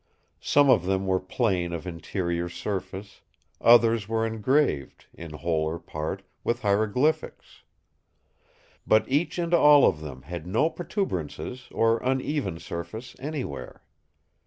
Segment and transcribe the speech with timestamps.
[0.41, 3.21] Some of them were plain of interior surface;
[3.63, 7.61] others were engraved, in whole or part, with hieroglyphics.
[8.87, 13.83] But each and all of them had no protuberances or uneven surface anywhere.